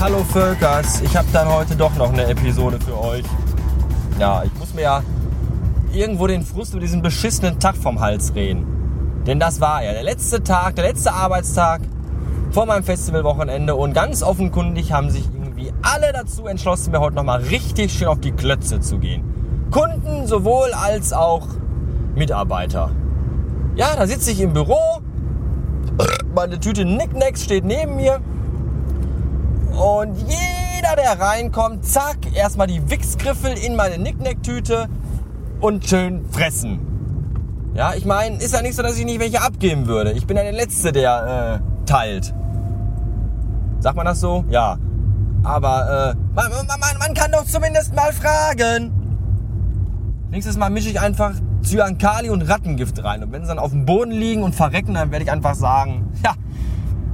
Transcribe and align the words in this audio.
Hallo 0.00 0.22
Völkers, 0.24 1.00
ich 1.00 1.16
habe 1.16 1.26
dann 1.32 1.48
heute 1.48 1.76
doch 1.76 1.94
noch 1.96 2.12
eine 2.12 2.26
Episode 2.26 2.78
für 2.80 3.00
euch. 3.00 3.24
Ja, 4.18 4.42
ich 4.42 4.52
muss 4.58 4.74
mir 4.74 4.82
ja 4.82 5.02
irgendwo 5.94 6.26
den 6.26 6.42
Frust 6.42 6.72
über 6.72 6.80
diesen 6.80 7.02
beschissenen 7.02 7.58
Tag 7.58 7.76
vom 7.76 8.00
Hals 8.00 8.34
reden. 8.34 9.22
Denn 9.26 9.40
das 9.40 9.60
war 9.60 9.82
ja 9.82 9.92
der 9.92 10.02
letzte 10.02 10.42
Tag, 10.42 10.76
der 10.76 10.84
letzte 10.84 11.12
Arbeitstag 11.12 11.80
vor 12.50 12.66
meinem 12.66 12.84
Festivalwochenende 12.84 13.74
und 13.74 13.94
ganz 13.94 14.22
offenkundig 14.22 14.92
haben 14.92 15.10
sich 15.10 15.24
irgendwie 15.32 15.72
alle 15.82 16.12
dazu 16.12 16.46
entschlossen, 16.46 16.92
mir 16.92 17.00
heute 17.00 17.16
nochmal 17.16 17.40
richtig 17.42 17.92
schön 17.92 18.08
auf 18.08 18.20
die 18.20 18.32
Klötze 18.32 18.80
zu 18.80 18.98
gehen. 18.98 19.24
Kunden 19.70 20.26
sowohl 20.26 20.72
als 20.72 21.12
auch 21.12 21.48
Mitarbeiter. 22.14 22.90
Ja, 23.76 23.96
da 23.96 24.06
sitze 24.06 24.30
ich 24.30 24.40
im 24.40 24.52
Büro, 24.52 24.78
meine 26.34 26.60
Tüte 26.60 26.84
Nicknacks 26.84 27.42
steht 27.42 27.64
neben 27.64 27.96
mir 27.96 28.20
und 29.72 30.16
jeder, 30.16 30.94
der 30.96 31.18
reinkommt, 31.18 31.84
zack, 31.84 32.18
erstmal 32.34 32.68
die 32.68 32.88
Wichsgriffel 32.88 33.52
in 33.52 33.74
meine 33.74 33.98
Nicknack-Tüte 33.98 34.88
und 35.64 35.88
schön 35.88 36.26
fressen. 36.30 36.78
Ja, 37.74 37.94
ich 37.94 38.04
meine, 38.04 38.36
ist 38.36 38.52
ja 38.52 38.60
nicht 38.60 38.74
so, 38.74 38.82
dass 38.82 38.98
ich 38.98 39.06
nicht 39.06 39.18
welche 39.18 39.40
abgeben 39.40 39.86
würde. 39.86 40.12
Ich 40.12 40.26
bin 40.26 40.36
ja 40.36 40.42
der 40.42 40.52
Letzte, 40.52 40.92
der 40.92 41.62
äh, 41.62 41.86
teilt. 41.86 42.34
Sagt 43.80 43.96
man 43.96 44.04
das 44.04 44.20
so? 44.20 44.44
Ja. 44.50 44.76
Aber 45.42 46.14
äh, 46.14 46.34
man, 46.34 46.50
man, 46.66 46.98
man 46.98 47.14
kann 47.14 47.32
doch 47.32 47.46
zumindest 47.46 47.96
mal 47.96 48.12
fragen. 48.12 48.92
Nächstes 50.30 50.58
Mal 50.58 50.68
mische 50.68 50.90
ich 50.90 51.00
einfach 51.00 51.32
Cyankali 51.62 52.28
und 52.28 52.42
Rattengift 52.42 53.02
rein. 53.02 53.24
Und 53.24 53.32
wenn 53.32 53.42
sie 53.42 53.48
dann 53.48 53.58
auf 53.58 53.70
dem 53.70 53.86
Boden 53.86 54.10
liegen 54.10 54.42
und 54.42 54.54
verrecken, 54.54 54.92
dann 54.92 55.12
werde 55.12 55.24
ich 55.24 55.32
einfach 55.32 55.54
sagen, 55.54 56.12
ja, 56.22 56.34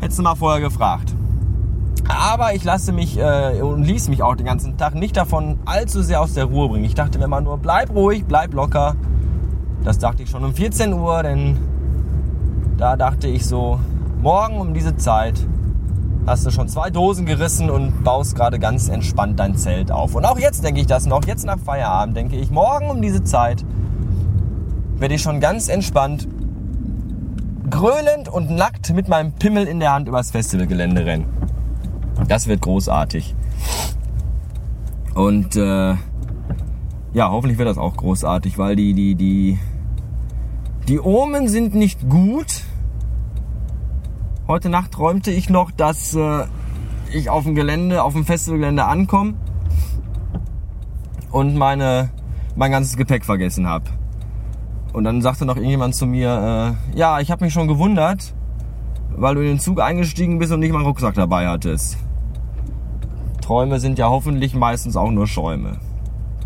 hättest 0.00 0.18
du 0.18 0.22
mal 0.22 0.34
vorher 0.34 0.60
gefragt. 0.60 1.14
Aber 2.08 2.54
ich 2.54 2.64
lasse 2.64 2.92
mich 2.92 3.18
äh, 3.18 3.60
und 3.62 3.84
ließ 3.84 4.08
mich 4.08 4.22
auch 4.22 4.36
den 4.36 4.46
ganzen 4.46 4.76
Tag 4.76 4.94
nicht 4.94 5.16
davon 5.16 5.58
allzu 5.64 6.02
sehr 6.02 6.20
aus 6.20 6.34
der 6.34 6.44
Ruhe 6.44 6.68
bringen. 6.68 6.84
Ich 6.84 6.94
dachte 6.94 7.18
mir 7.18 7.24
immer 7.24 7.40
nur, 7.40 7.58
bleib 7.58 7.94
ruhig, 7.94 8.24
bleib 8.26 8.52
locker. 8.52 8.94
Das 9.84 9.98
dachte 9.98 10.22
ich 10.22 10.30
schon 10.30 10.44
um 10.44 10.54
14 10.54 10.92
Uhr, 10.92 11.22
denn 11.22 11.58
da 12.76 12.96
dachte 12.96 13.28
ich 13.28 13.46
so, 13.46 13.80
morgen 14.20 14.60
um 14.60 14.74
diese 14.74 14.96
Zeit 14.96 15.38
hast 16.26 16.46
du 16.46 16.50
schon 16.50 16.68
zwei 16.68 16.90
Dosen 16.90 17.26
gerissen 17.26 17.70
und 17.70 18.02
baust 18.02 18.34
gerade 18.34 18.58
ganz 18.58 18.88
entspannt 18.88 19.38
dein 19.38 19.56
Zelt 19.56 19.90
auf. 19.90 20.14
Und 20.14 20.24
auch 20.24 20.38
jetzt 20.38 20.64
denke 20.64 20.80
ich 20.80 20.86
das 20.86 21.06
noch, 21.06 21.24
jetzt 21.26 21.44
nach 21.44 21.58
Feierabend 21.58 22.16
denke 22.16 22.36
ich, 22.36 22.50
morgen 22.50 22.90
um 22.90 23.02
diese 23.02 23.24
Zeit 23.24 23.64
werde 24.96 25.14
ich 25.14 25.22
schon 25.22 25.40
ganz 25.40 25.68
entspannt 25.68 26.28
gröhlend 27.68 28.28
und 28.28 28.50
nackt 28.50 28.92
mit 28.94 29.08
meinem 29.08 29.32
Pimmel 29.32 29.66
in 29.66 29.80
der 29.80 29.92
Hand 29.92 30.08
übers 30.08 30.30
Festivalgelände 30.30 31.04
rennen. 31.04 31.26
Das 32.28 32.46
wird 32.46 32.62
großartig. 32.62 33.34
Und 35.14 35.56
äh, 35.56 35.94
ja, 37.12 37.30
hoffentlich 37.30 37.58
wird 37.58 37.68
das 37.68 37.78
auch 37.78 37.96
großartig, 37.96 38.58
weil 38.58 38.76
die, 38.76 38.94
die, 38.94 39.14
die, 39.14 39.58
die 40.88 41.00
Omen 41.00 41.48
sind 41.48 41.74
nicht 41.74 42.08
gut. 42.08 42.64
Heute 44.48 44.68
Nacht 44.68 44.92
träumte 44.92 45.30
ich 45.30 45.48
noch, 45.48 45.70
dass 45.70 46.14
äh, 46.14 46.44
ich 47.12 47.30
auf 47.30 47.44
dem 47.44 47.54
Gelände, 47.54 48.02
auf 48.02 48.14
dem 48.14 48.24
Festivalgelände 48.24 48.84
ankomme 48.84 49.34
und 51.30 51.54
meine, 51.54 52.10
mein 52.56 52.72
ganzes 52.72 52.96
Gepäck 52.96 53.24
vergessen 53.24 53.68
habe. 53.68 53.84
Und 54.92 55.04
dann 55.04 55.22
sagte 55.22 55.44
noch 55.44 55.56
irgendjemand 55.56 55.94
zu 55.94 56.06
mir, 56.06 56.76
äh, 56.94 56.98
ja, 56.98 57.20
ich 57.20 57.30
habe 57.30 57.44
mich 57.44 57.52
schon 57.52 57.68
gewundert, 57.68 58.34
weil 59.16 59.34
du 59.34 59.40
in 59.40 59.48
den 59.48 59.60
Zug 59.60 59.80
eingestiegen 59.80 60.38
bist 60.38 60.52
und 60.52 60.60
nicht 60.60 60.72
mal 60.72 60.78
einen 60.78 60.86
Rucksack 60.86 61.14
dabei 61.14 61.48
hattest. 61.48 61.98
Träume 63.44 63.78
sind 63.78 63.98
ja 63.98 64.08
hoffentlich 64.08 64.54
meistens 64.54 64.96
auch 64.96 65.10
nur 65.10 65.26
Schäume. 65.26 65.76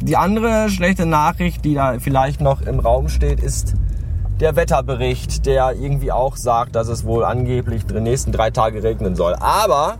Die 0.00 0.16
andere 0.16 0.68
schlechte 0.68 1.06
Nachricht, 1.06 1.64
die 1.64 1.74
da 1.74 1.98
vielleicht 1.98 2.40
noch 2.40 2.60
im 2.60 2.78
Raum 2.78 3.08
steht, 3.08 3.40
ist 3.40 3.74
der 4.38 4.54
Wetterbericht, 4.54 5.44
der 5.44 5.72
irgendwie 5.72 6.12
auch 6.12 6.36
sagt, 6.36 6.76
dass 6.76 6.86
es 6.86 7.04
wohl 7.04 7.24
angeblich 7.24 7.84
die 7.84 8.00
nächsten 8.00 8.30
drei 8.30 8.50
Tage 8.50 8.84
regnen 8.84 9.16
soll. 9.16 9.34
Aber 9.34 9.96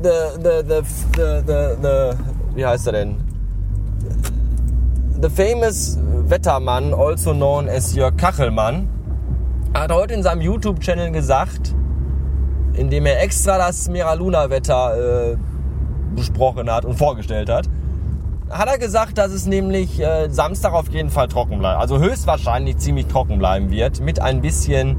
the, 0.00 0.10
the, 0.36 0.62
the, 0.68 0.80
the, 1.16 1.42
the, 1.44 1.76
the, 1.82 2.54
wie 2.54 2.64
heißt 2.64 2.86
er 2.86 2.92
denn? 2.92 3.16
The 5.20 5.28
famous 5.28 5.98
Wettermann, 6.28 6.94
also 6.94 7.32
known 7.32 7.68
as 7.68 7.96
Jörg 7.96 8.16
Kachelmann, 8.16 8.88
hat 9.74 9.90
heute 9.90 10.14
in 10.14 10.22
seinem 10.22 10.40
YouTube-Channel 10.40 11.10
gesagt, 11.10 11.74
indem 12.74 13.06
er 13.06 13.22
extra 13.22 13.58
das 13.58 13.88
Mera-Luna-Wetter 13.88 15.32
äh, 15.32 15.36
besprochen 16.14 16.70
hat 16.70 16.84
und 16.84 16.96
vorgestellt 16.96 17.48
hat, 17.48 17.68
hat 18.50 18.68
er 18.68 18.78
gesagt, 18.78 19.18
dass 19.18 19.32
es 19.32 19.46
nämlich 19.46 20.00
äh, 20.00 20.28
Samstag 20.28 20.72
auf 20.72 20.88
jeden 20.90 21.10
Fall 21.10 21.28
trocken 21.28 21.58
bleibt. 21.58 21.80
Also 21.80 21.98
höchstwahrscheinlich 21.98 22.76
ziemlich 22.78 23.06
trocken 23.06 23.38
bleiben 23.38 23.70
wird. 23.70 24.00
Mit 24.00 24.20
ein 24.20 24.42
bisschen 24.42 24.96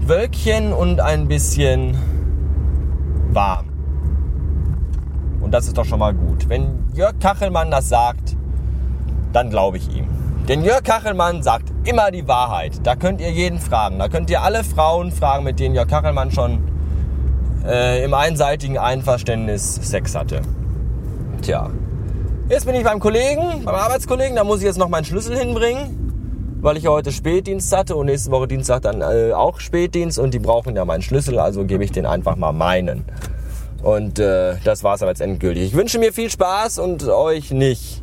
Wölkchen 0.00 0.72
und 0.72 1.00
ein 1.00 1.28
bisschen 1.28 1.96
warm. 3.30 3.66
Und 5.40 5.52
das 5.52 5.66
ist 5.68 5.78
doch 5.78 5.84
schon 5.84 6.00
mal 6.00 6.14
gut. 6.14 6.48
Wenn 6.48 6.84
Jörg 6.94 7.18
Kachelmann 7.20 7.70
das 7.70 7.88
sagt, 7.88 8.36
dann 9.32 9.50
glaube 9.50 9.76
ich 9.76 9.94
ihm. 9.96 10.06
Denn 10.50 10.64
Jörg 10.64 10.82
Kachelmann 10.82 11.44
sagt 11.44 11.68
immer 11.84 12.10
die 12.10 12.26
Wahrheit. 12.26 12.80
Da 12.82 12.96
könnt 12.96 13.20
ihr 13.20 13.30
jeden 13.30 13.60
fragen. 13.60 14.00
Da 14.00 14.08
könnt 14.08 14.30
ihr 14.30 14.42
alle 14.42 14.64
Frauen 14.64 15.12
fragen, 15.12 15.44
mit 15.44 15.60
denen 15.60 15.76
Jörg 15.76 15.86
Kachelmann 15.86 16.32
schon 16.32 16.58
äh, 17.64 18.02
im 18.02 18.14
einseitigen 18.14 18.76
Einverständnis 18.76 19.76
Sex 19.76 20.16
hatte. 20.16 20.40
Tja. 21.40 21.70
Jetzt 22.48 22.66
bin 22.66 22.74
ich 22.74 22.82
beim 22.82 22.98
Kollegen, 22.98 23.64
beim 23.64 23.76
Arbeitskollegen, 23.76 24.34
da 24.34 24.42
muss 24.42 24.58
ich 24.58 24.64
jetzt 24.64 24.76
noch 24.76 24.88
meinen 24.88 25.04
Schlüssel 25.04 25.38
hinbringen, 25.38 26.58
weil 26.60 26.76
ich 26.76 26.82
ja 26.82 26.90
heute 26.90 27.12
Spätdienst 27.12 27.72
hatte 27.72 27.94
und 27.94 28.06
nächste 28.06 28.32
Woche 28.32 28.48
Dienstag 28.48 28.82
dann 28.82 29.02
äh, 29.02 29.32
auch 29.32 29.60
Spätdienst 29.60 30.18
und 30.18 30.34
die 30.34 30.40
brauchen 30.40 30.74
ja 30.74 30.84
meinen 30.84 31.02
Schlüssel, 31.02 31.38
also 31.38 31.64
gebe 31.64 31.84
ich 31.84 31.92
den 31.92 32.06
einfach 32.06 32.34
mal 32.34 32.50
meinen. 32.50 33.04
Und 33.84 34.18
äh, 34.18 34.56
das 34.64 34.82
war's 34.82 35.00
aber 35.00 35.12
jetzt 35.12 35.20
endgültig. 35.20 35.62
Ich 35.62 35.74
wünsche 35.74 36.00
mir 36.00 36.12
viel 36.12 36.28
Spaß 36.28 36.80
und 36.80 37.06
euch 37.06 37.52
nicht. 37.52 38.02